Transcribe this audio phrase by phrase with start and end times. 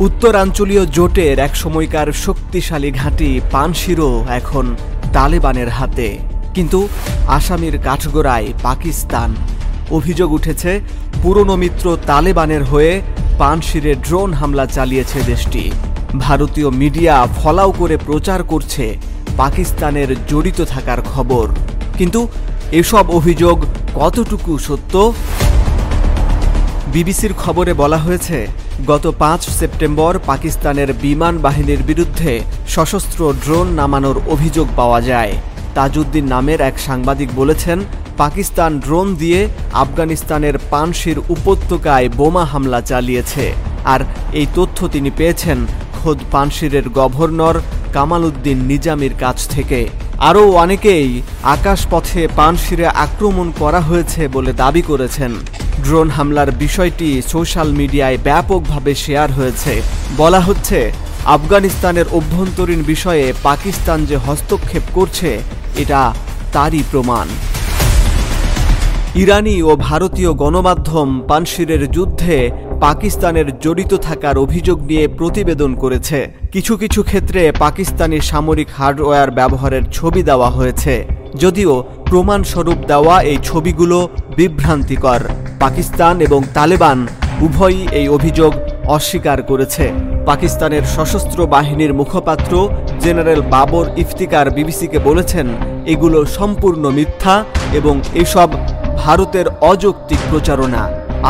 [0.00, 4.76] উত্তরাঞ্চলীয় জোটের এক সময়কার শক্তিশালী ঘাঁটি পানশিরও এখন
[5.12, 6.18] তালেবানের হাতে।
[6.54, 6.88] কিন্তু
[7.28, 9.36] আসামির কাঠগোড়ায় পাকিস্তান।
[9.90, 10.80] অভিযোগ উঠেছে,
[11.22, 13.02] পুরনো মিত্র তালেবানের হয়ে
[13.38, 15.70] পানশিরে ড্রোন হামলা চালিয়েছে দেশটি।
[16.18, 18.96] ভারতীয় মিডিয়া ফলাও করে প্রচার করছে
[19.36, 21.48] পাকিস্তানের জড়িত থাকার খবর।
[21.98, 22.28] কিন্তু
[22.72, 25.12] এসব অভিযোগ কতটুকু সত্য?
[26.92, 28.46] বিবিসির খবরে বলা হয়েছে
[28.84, 35.32] গত পাঁচ সেপ্টেম্বর পাকিস্তানের বিমান বাহিনীর বিরুদ্ধে সশস্ত্র ড্রোন নামানোর অভিযোগ পাওয়া যায়।
[35.74, 37.78] তাজউদ্দিন নামের এক সাংবাদিক বলেছেন,
[38.18, 43.44] পাকিস্তান ড্রোন দিয়ে আফগানিস্তানের পানশির উপত্যকায় বোমা হামলা চালিয়েছে।
[43.84, 44.00] আর
[44.32, 47.56] এই তথ্য তিনি পেয়েছেন খোদ পানশিরের গভর্নর
[47.92, 55.32] কামাল উদ্দিন নিজামির কাছ থেকে। আরও অনেকেই আকাশপথে পানশিরে আক্রমণ করা হয়েছে বলে দাবি করেছেন।
[55.84, 59.82] ড্রোন হামলার বিষয়টি সোশ্যাল মিডিয়ায় ব্যাপকভাবে শেয়ার হয়েছে।
[60.16, 60.92] বলা হচ্ছে,
[61.24, 65.40] আফগানিস্তানের অভ্যন্তরীণ বিষয়ে পাকিস্তান যে হস্তক্ষেপ করছে,
[65.76, 66.14] এটা
[66.52, 67.26] তারই প্রমাণ।
[69.14, 77.02] ইরানি ও ভারতীয় গণমাধ্যম পানশিরের যুদ্ধে পাকিস্তানের জড়িত থাকার অভিযোগ নিয়ে প্রতিবেদন করেছে। কিছু কিছু
[77.02, 85.20] ক্ষেত্রে পাকিস্তানি সামরিক হার্ডওয়্যার ব্যবহারের ছবি দেওয়া হয়েছে। যদিও প্রমাণস্বরূপ দেওয়া এই ছবিগুলো বিভ্রান্তিকর।
[85.60, 86.98] পাকিস্তান এবং তালেবান
[87.46, 88.52] উভয়ই এই অভিযোগ
[88.96, 89.84] অস্বীকার করেছে।
[90.26, 92.52] পাকিস্তানের সশস্ত্র বাহিনীর মুখপাত্র
[93.04, 95.46] জেনারেল বাবর ইফতিকার বিবিসিকে বলেছেন,
[95.86, 97.34] এগুলো সম্পূর্ণ মিথ্যা
[97.78, 98.48] এবং এসব
[98.96, 100.82] ভারতের অযৌক্তিক প্রচারণা।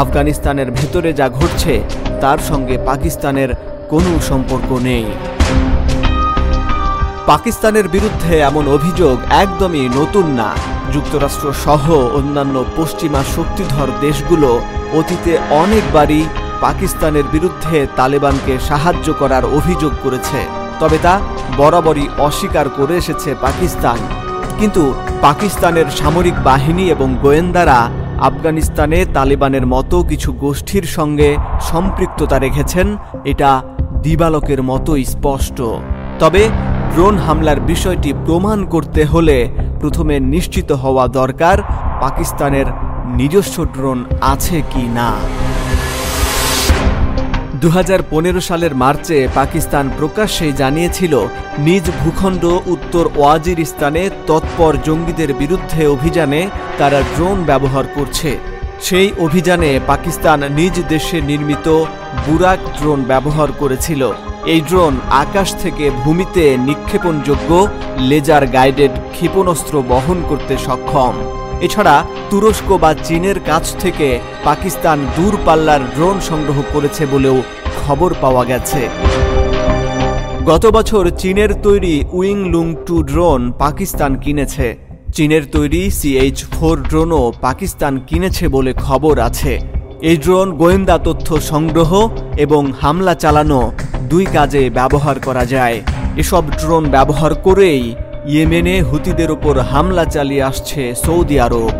[0.03, 1.73] আফগানিস্তানের ভেতরে যা ঘটছে,
[2.21, 3.51] তার সঙ্গে পাকিস্তানের
[3.93, 5.07] কোনো সম্পর্ক নেই।
[7.27, 10.49] পাকিস্তানের বিরুদ্ধে এমন অভিযোগ একদমই নতুন না।
[10.95, 11.85] যুক্তরাষ্ট্র সহ
[12.19, 14.51] অন্যান্য পশ্চিমা শক্তিধর দেশগুলো
[14.99, 15.33] অতীতে
[15.63, 16.23] অনেকবারই
[16.61, 20.41] পাকিস্তানের বিরুদ্ধে তালেবানকে সাহায্য করার অভিযোগ করেছে।
[20.81, 21.15] তবে তা
[21.57, 23.99] বরাবরই অস্বীকার করে এসেছে পাকিস্তান।
[24.61, 24.83] কিন্তু
[25.21, 27.79] পাকিস্তানের সামরিক বাহিনী এবং গোয়েন্দারা
[28.29, 31.29] আফগানিস্তানে তালেবানের মতো কিছু গোষ্ঠীর সঙ্গে
[31.71, 32.87] সম্পৃক্ততা রেখেছেন,
[33.25, 33.51] এটা
[34.03, 35.59] দিবালকের মতো স্পষ্ট।
[36.19, 36.43] তবে
[36.99, 39.37] ড্রোন হামলার বিষয়টি প্রমাণ করতে হলে
[39.81, 41.57] প্রথমে নিশ্চিত হওয়া দরকার
[42.01, 42.67] পাকিস্তানের
[43.07, 45.11] নিজস্ব ড্রোন আছে কি না।
[47.61, 51.15] দু হাজার পনেরো সালের মার্চে পাকিস্তান প্রকাশ্যে জানিয়েছিল,
[51.59, 56.41] নিজ ভূখণ্ড উত্তর ওয়াজিরিস্তানে তৎপর জঙ্গিদের বিরুদ্ধে অভিযানে
[56.79, 58.31] তারা ড্রোন ব্যবহার করছে।
[58.81, 61.67] সেই অভিযানে পাকিস্তান নিজ দেশে নির্মিত
[62.27, 64.03] বুরাক ড্রোন ব্যবহার করেছিল।
[64.55, 67.51] এই ড্রোন আকাশ থেকে ভূমিতে নিক্ষেপণযোগ্য
[68.11, 71.15] লেজার গাইডেড ক্ষেপণাস্ত্র বহন করতে সক্ষম।
[71.61, 71.97] এছাড়া
[72.31, 74.09] তুরস্ক বা চীনের কাছ থেকে
[74.45, 77.37] পাকিস্তান দূরপাল্লার ড্রোন সংগ্রহ করেছে বলেও
[77.77, 78.81] খবর পাওয়া গেছে।
[80.45, 84.67] গত বছর চীনের তৈরি Wing Loong two drone Pakistan কিনেছে।
[85.13, 89.53] চীনের তৈরি সিএইচ ফোর ড্রোনও পাকিস্তান কিনেছে বলে খবর আছে।
[90.11, 91.91] এই ড্রোন গোয়েন্দা তথ্য সংগ্রহ
[92.45, 93.61] এবং হামলা চালানো
[94.09, 95.83] দুই কাজে ব্যবহার করা যায়।
[96.17, 97.83] এসব ড্রোন ব্যবহার করেই
[98.27, 101.71] ইয়েমেনে হুতিদের ওপর হামলা চালিয়ে আসছে সৌদি আরব।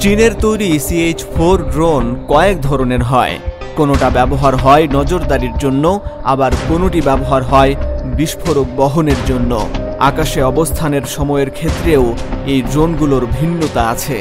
[0.00, 3.34] চীনের তৈরি সিএইচ ফোর ড্রোন কয়েক ধরনের হয়।
[3.76, 5.84] কোনোটা ব্যবহার হয় নজরদারির জন্য,
[6.24, 7.72] আবার কোনোটি ব্যবহার হয়
[8.18, 9.52] বিস্ফোরক বহনের জন্য।
[10.08, 12.04] আকাশে অবস্থানের সময়ের ক্ষেত্রেও
[12.52, 14.16] এই ড্রোনগুলোর ভিন্নতা আছে।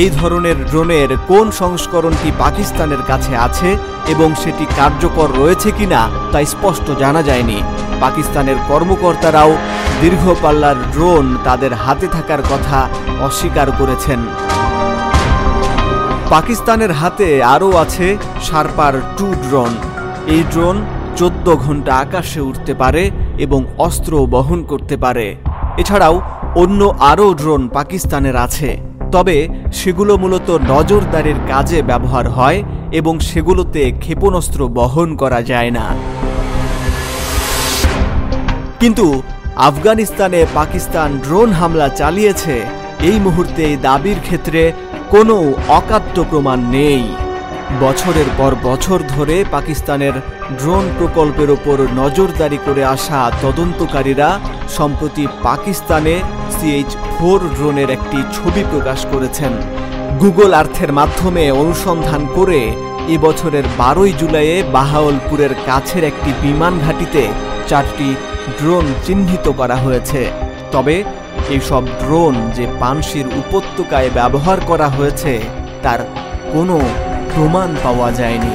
[0.00, 3.70] এই ধরনের ড্রোনের কোন সংস্করণটি পাকিস্তানের কাছে আছে
[4.12, 6.00] এবং সেটি কার্যকর রয়েছে কিনা
[6.32, 7.58] তা স্পষ্ট জানা যায়নি।
[8.00, 9.50] পাকিস্তানের কর্মকর্তারাও
[10.00, 12.78] দীর্ঘ পাল্লার ড্রোন তাদের হাতে থাকার কথা
[13.26, 14.20] অস্বীকার করেছেন।
[16.30, 18.06] পাকিস্তানের হাতে আরও আছে
[18.46, 19.72] শার্পার টু ড্রোন
[20.34, 20.76] এই ড্রোন
[21.18, 23.02] চোদ্দ ঘণ্টা আকাশে উঠতে পারে
[23.38, 25.36] এবং অস্ত্র বহন করতে পারে।
[25.78, 26.20] এছাড়াও
[26.56, 28.78] অন্য আরও ড্রোন পাকিস্তানের আছে।
[29.12, 32.62] তবে সেগুলো মূলত নজরদারির কাজে ব্যবহার হয়
[32.92, 35.86] এবং সেগুলোতে ক্ষেপণাস্ত্র বহন করা যায় না।
[38.80, 39.22] কিন্তু
[39.56, 42.60] আফগানিস্তানে পাকিস্তান ড্রোন হামলা চালিয়েছে,
[43.02, 44.72] এই মুহূর্তে দাবির ক্ষেত্রে
[45.10, 47.02] কোনো অকাত্য প্রমাণ নেই।
[47.82, 50.14] বছরের পর বছর ধরে পাকিস্তানের
[50.58, 54.28] ড্রোন প্রকল্পের ওপর নজরদারি করে আসা তদন্তকারীরা
[54.68, 56.14] সম্প্রতি পাকিস্তানে
[56.56, 59.52] সিএইচ ফোর ড্রোনের একটি ছবি প্রকাশ করেছেন।
[60.20, 62.60] গুগল আর্থের মাধ্যমে অনুসন্ধান করে
[63.08, 67.22] এবছরের বারোই জুলাইয়ে বাহাওলপুরের কাছের একটি বিমান ঘাঁটিতে
[67.68, 68.08] চারটি
[68.58, 70.20] ড্রোন চিহ্নিত করা হয়েছে।
[70.72, 70.96] তবে
[71.50, 75.40] এইসব ড্রোন যে পানশির উপত্যকায় ব্যবহার করা হয়েছে,
[75.82, 76.00] তার
[76.52, 76.78] কোনো
[77.34, 78.52] প্রমাণ পাওয়া যায়নি।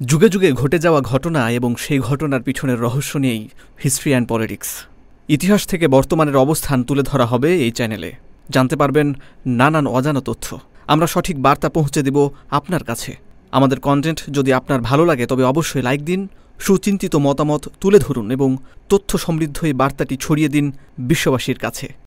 [0.00, 3.48] যুগে যুগে ঘটে যাওয়া ঘটনা এবং সেই ঘটনার পিছনের রহস্য নিয়েই
[3.84, 4.86] হিস্ট্রি অ্যান্ড পলিটিক্স
[5.28, 8.12] ইতিহাস থেকে বর্তমানের অবস্থান তুলে ধরা হবে এই চ্যানেলে
[8.50, 9.14] জানতে পারবেন
[9.46, 13.16] নানান অজানা তথ্য। আমরা সঠিক বার্তা পৌঁছে দেব আপনার কাছে।
[13.52, 16.28] আমাদের কন্টেন্ট যদি আপনার ভালো লাগে, তবে অবশ্যই লাইক দিন,
[16.58, 18.56] সুচিন্তিত মতামত তুলে ধরুন এবং
[18.88, 21.94] তথ্য সমৃদ্ধ এই বার্তাটি ছড়িয়ে দিন বিশ্ববাসীর কাছে।